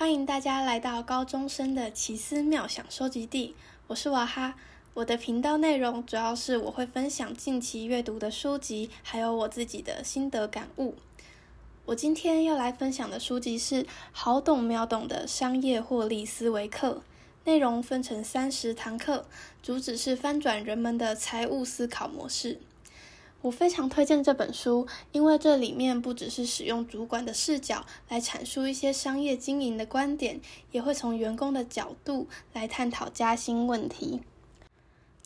[0.00, 3.54] 欢迎大家来到高中生的奇思妙想收集地，
[3.86, 4.54] 我是娃哈。
[4.94, 10.94] 我的频道内容主要是我会分享近期阅读的书籍，还有我自己的心得感悟。
[11.84, 16.92] 我今天要来分享的书籍是《好懂秒懂的商业获利思维课》，
[17.44, 19.26] 内容分成三十堂课，
[19.62, 22.58] 主旨是翻转人们的财务思考模式。
[23.42, 30.40] 我非常推荐这本书，因为这里面不只是使用主管的视角来阐述一些商业经营的观点，
[30.72, 34.20] 也会从员工的角度来探讨加薪问题。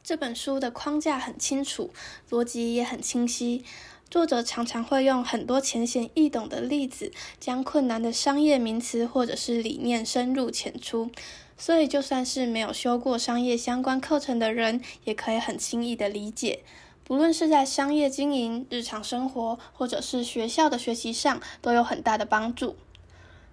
[0.02, 1.90] 这本书的框架很清楚，
[2.30, 3.64] 逻辑也很清晰。
[4.10, 11.10] 作者常常会用很多浅显易懂的例子，将困难的商业名词或者是理念深入浅出，
[11.56, 16.60] 所以就算是没有修过商业相关课程的人，也可以很轻易的理解。
[17.04, 22.76] 不论是在商业经营、日常生活，或者是学校的学习上，都有很大的帮助。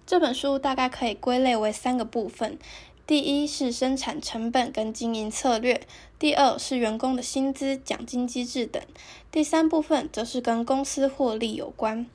[0.06, 2.58] 这本书大概可以归类为三个部分：
[3.06, 5.76] 第一是生产成本跟经营策略；
[6.18, 8.82] 第二是员工的薪资、奖金机制等；
[9.30, 12.06] 第三部分则是跟公司获利有关。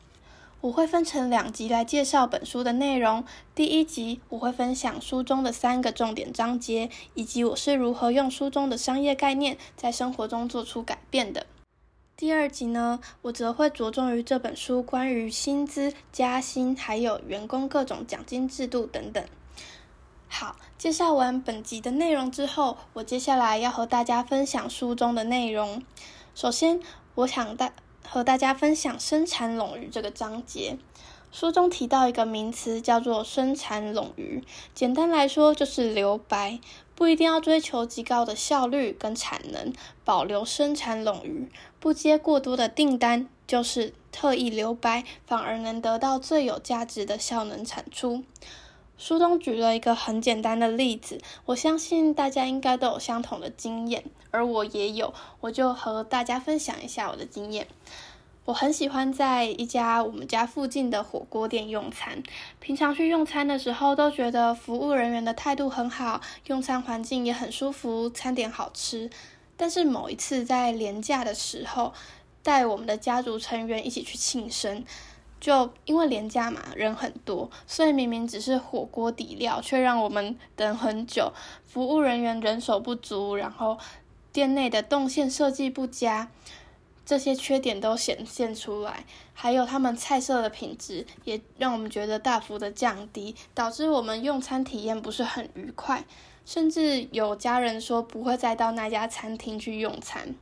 [0.62, 3.24] 我会分成两集来介绍本书的内容。
[3.54, 11.46] 第一集我会分享书中的三个重点章节，以及我是如何用书中的商业概念在生活中做出改变的。
[12.16, 19.24] 第二集呢，我则会着重于这本书关于薪资、加薪，还有员工各种奖金制度等等。
[20.28, 25.84] 好，介绍完本集的内容之后，我接下来要和大家分享书中的内容。
[26.34, 26.80] 首先，
[27.14, 27.72] 我想大。
[28.10, 30.78] 和大家分享生产冗余这个章节，
[31.30, 34.42] 书中提到一个名词叫做生产冗余，
[34.74, 36.60] 简单来说就是留白，
[36.96, 39.74] 不一定要追求极高的效率跟产能，
[40.06, 48.24] 保留生产冗余，不接过多的订单，就是特意留白，反而能得到最有价值的效能产出。
[48.98, 57.68] 书中举了一个很简单的例子，我相信大家应该都有相同的经验，而我也有，我就和大家分享一下我的经验。
[58.46, 62.24] 我很喜欢在一家我们家附近的火锅店用餐，
[62.60, 69.10] 平常去用餐的时候都觉得服务人员的态度很好，用餐环境也很舒服，餐点好吃。
[69.58, 71.94] 但是某一次在廉价的时候，
[72.42, 74.84] 带我们的家族成员一起去庆生。
[75.40, 81.32] 就因为廉价嘛，人很多，所以明明只是火锅底料，却让我们等很久。
[81.66, 83.78] 服务人员人手不足，然后
[84.32, 86.30] 店内的动线设计不佳，
[87.06, 89.06] 这些缺点都显现出来。
[89.34, 96.04] 还有他们菜色的品质，也让我们觉得大幅的降低，导致我们用餐体验不是很愉快。
[96.44, 100.34] 甚至有家人说不会再到那家餐厅去用餐。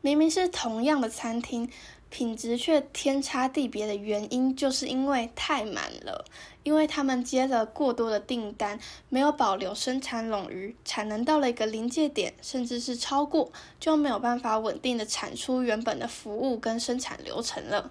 [0.00, 1.68] 明明是同样的餐厅。
[2.12, 6.26] 品质却天差地别的原因，就是因为太满了，
[6.62, 8.78] 因为他们接了过多的订单，
[9.08, 17.90] 没有保留生产冗余，产能到了一个临界点，甚至是超过，就没有办法稳定的产出原本的服务跟生产流程了。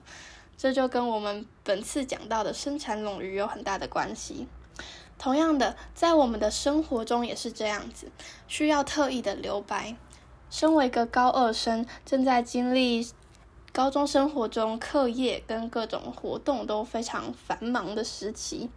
[0.56, 4.48] 这就跟我们本次讲到的生产冗余有很大的关系。
[5.18, 8.12] 同样的，在我们的生活中也是这样子，
[8.48, 9.96] 需要特意的留白。
[10.52, 13.08] 身为一个高二生，正在经历。
[13.74, 18.70] 高中生活中，课业跟各种活动都非常繁忙的时期，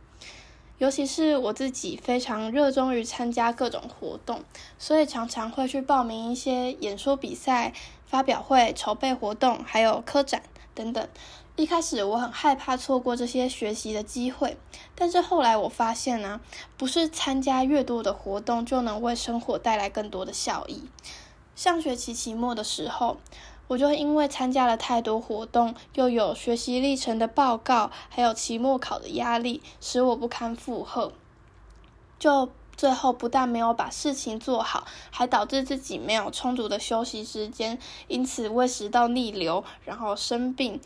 [0.78, 4.44] 尤其是我自己非常热衷于参加各种活动，
[4.78, 7.72] 所以常常会去报名一些演说比赛、
[8.06, 10.44] 发表会、筹备活动，还有科展
[10.77, 11.09] 等等。
[11.56, 14.56] 一开始我很害怕错过这些学习的机会，
[14.94, 16.41] 但是后来我发现呢，
[16.77, 20.84] 不是参加越多的活动就能为生活带来更多的效益。
[21.56, 23.16] 上学期期末的时候。
[23.66, 31.12] 我就因为参加了太多活动，又有学习历程的报告，还有期末考的压力，使我不堪负荷。
[32.19, 40.80] 就最后不但没有把事情做好，还导致自己没有充足的休息时间，因此胃食道逆流，然后生病。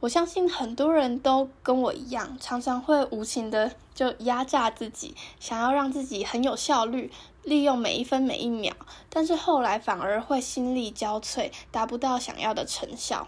[0.00, 7.10] 我相信很多人都跟我一样，常常会无情的就压榨自己，想要让自己很有效率。
[7.42, 8.74] 利用每一分每一秒，
[9.08, 13.26] 但是后来反而会心力交瘁，达不到想要的成效。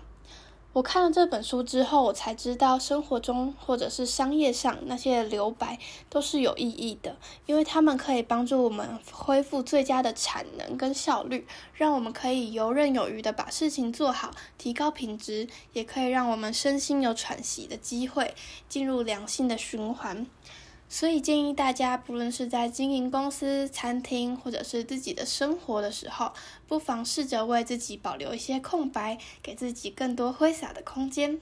[0.72, 5.76] 我看了这本书之后，我才知道生活中或者是商业上那些留白
[6.08, 11.44] 都是有意义的，因为他们可以帮助我们恢复最佳的产能跟效率，
[11.74, 18.32] 让我们可以游刃有余的把事情做好，提高品质，也可以让我们身心有喘息的机会，
[18.68, 20.24] 进入良性的循环。
[20.92, 26.32] 所以建议大家，不论是在经营公司、餐厅，或者是自己的生活的时候，
[26.66, 31.40] 不妨试着为自己保留一些空白，给自己更多挥洒的空间。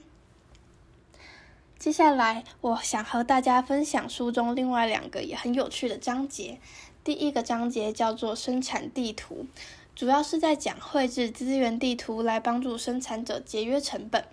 [1.79, 6.59] 接下来，我想和大家分享书中另外两个也很有趣的章节。
[7.03, 9.47] 第一个章节叫做生产地图，
[9.95, 14.25] 主要是在讲绘制资源地图来帮助生产者节约成本。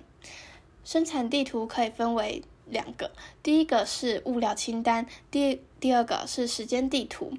[0.84, 3.10] 生产地图可以分为两个，
[3.42, 7.32] 第一个是物料清单，第第二个是时间地图。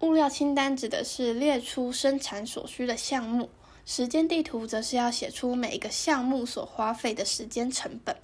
[0.00, 3.50] 物料清单指的是列出生产所需的项目，
[3.84, 8.16] 时间地图则是要写出每一个项目所花费的时间成本。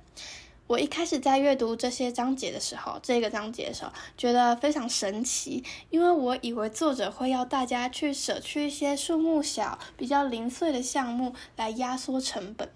[0.69, 12.69] 我一开始在阅读这些章节的时候，这个章节的时候，觉得非常神奇，因为我以为作者会要大家去舍去一些数目小、比较零碎的项目来压缩成本，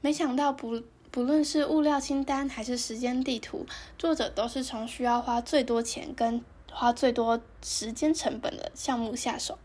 [0.00, 0.82] 没想到不
[1.16, 3.64] 不论是物料清单还是时间地图，
[3.98, 9.56] 作者都是从需要花最多钱跟花最多时间成本的项目下手。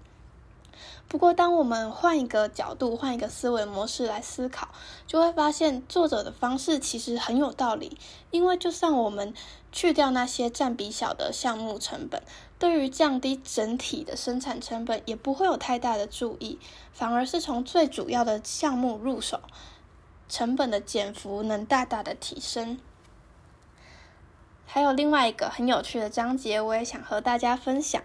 [1.10, 4.70] 不过，当我们换一个角度、换一个思维模式来思考，
[5.06, 7.98] 就会发现作者的方式其实很有道理。
[8.32, 9.34] 因为就算我们
[9.74, 12.24] 去掉那些占比小的项目成本，
[12.58, 16.58] 对于降低整体的生产成本也不会有太大的注意，
[16.94, 19.42] 反而是从最主要的项目入手，
[20.32, 22.80] 成本的减幅能大大的提升。
[24.66, 28.02] 还有另外一个很有趣的章节，我也想和大家分享。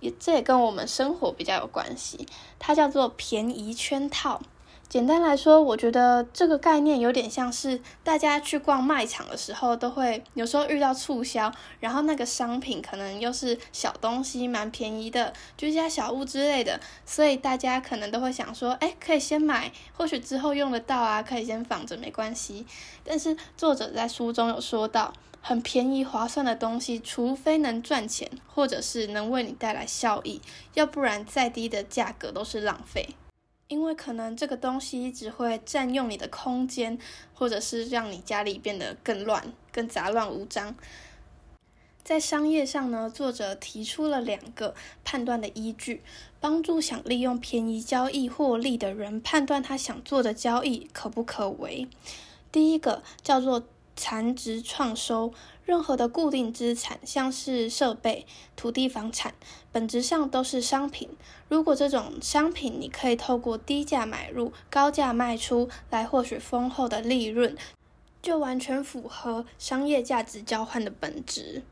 [0.00, 4.42] 也这也跟我们生活比较有关系，它叫做便宜圈套。
[4.88, 22.64] 简单来说，我觉得这个概念有点像是大家去逛卖场的时候，都会有时候遇到促销，然后那个商品可能又是小东西，蛮便宜的，居家小物之类的，所以大家可能都会想说，哎，可以先买，或许之后用得到啊，可以先放着没关系。
[23.04, 25.12] 但是作者在书中有说到。
[25.42, 30.42] 很便宜划算的东西，除非能赚钱，或者是能为你带来效益，
[30.74, 33.10] 要不然再低的价格都是浪费。
[33.68, 36.98] 因为可能这个东西只会占用你的空间，
[37.34, 40.76] 或者是让你家里变得更乱、更杂乱无章。
[42.04, 44.74] 在商业上呢，作者提出了两个
[45.04, 46.02] 判断的依据，
[46.40, 51.88] 帮助想利用便宜交易获利的人判断他想做的交易可不可为。
[52.50, 53.66] 第一个叫做。
[53.96, 55.32] 残值创收，
[55.64, 59.34] 任何的固定资产，像是设备、土地、房产，
[59.72, 61.08] 本质上都是商品。
[61.48, 67.56] 如果这种商品你可以透过低价买入、高价卖出来获取丰厚的利润，
[68.20, 71.62] 就完全符合商业价值交换的本质。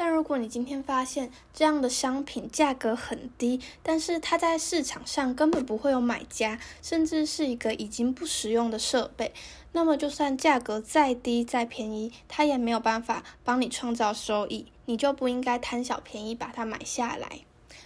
[0.00, 9.34] 但如果你今天发现这样的商品价格很低，但是它在市场上根本不会有买家，甚至是一个已经不实用的设备，
[9.72, 17.40] 那么就算价格再低再便宜，它也没有办法帮你创造收益，你就不应该贪小便宜把它买下来。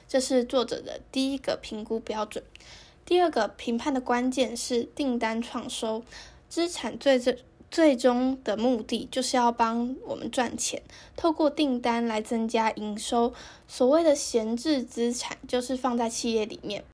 [0.07, 2.45] 这是作者的第一个评估标准。
[3.07, 6.05] 第二个评判的关键是订单创收，
[6.51, 7.43] 资产最最。
[7.73, 10.83] 最终的目的就是要帮我们赚钱，
[11.17, 13.33] 透过订单来增加营收。
[13.67, 16.85] 所谓的闲置资产，就是放在企业里面，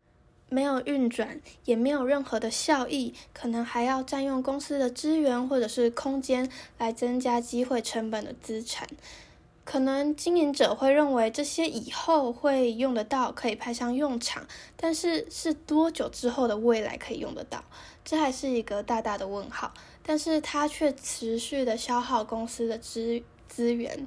[0.49, 6.49] 没有运转，也没有任何的效益，可能还要占用公司的资源或者是空间
[6.79, 8.87] 来增加机会成本的资产。
[9.65, 14.47] 可能经营者会认为这些以后会用得到，可以派上用场，
[14.77, 17.65] 但是是多久之后的未来可以用得到？
[18.05, 19.75] 这还是一个大大的问号。
[20.08, 24.06] 但是它却持续的消耗公司的资资源。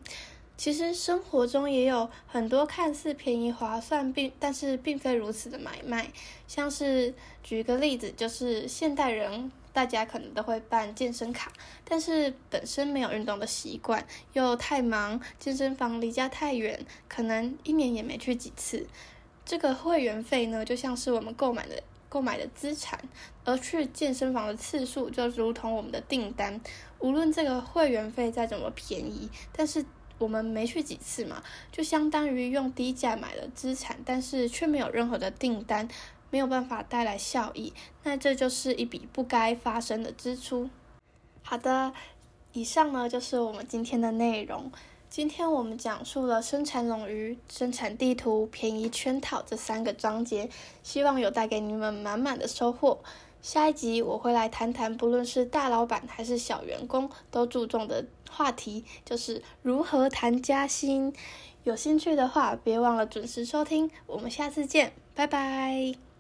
[0.58, 6.12] 其实生活中也有很多看似便宜划算，并但是并非如此的买卖。
[6.48, 9.52] 像是举个例子，就是现代人。
[9.74, 11.50] 大家可能都会办健身卡，
[11.86, 18.86] 但是本身没有运动的习惯，又太忙，健身房离家太远，可能一年也没去几次。
[19.46, 21.82] 这个会员费呢，就像是我们购买的
[22.12, 23.00] 购买的资产，
[23.46, 26.60] 而去健身房的次数就如同我们的订单。
[27.00, 29.86] 无论这个会员费再怎么便宜，但是
[30.18, 31.42] 我们没去几次嘛，
[31.72, 35.88] 就相当于用低价买了资产，但是却没有任何的订单。
[36.34, 40.70] 没有办法带来效益，那这就是一笔不该发生的支出。
[41.44, 41.92] 好的，
[42.54, 44.72] 以上呢就是我们今天的内容。
[45.12, 50.50] 今天我们讲述了生产冗余、生产地图、便宜圈套这三个章节，
[50.84, 52.98] 希望有带给你们满满的收获。
[53.42, 61.14] 下一集我会来谈谈，不论是大老板还是小员工都注重的话题，就是如何谈加薪。
[61.66, 63.92] 有兴趣的话，别忘了准时收听。
[64.08, 66.11] 我们下次见，拜拜。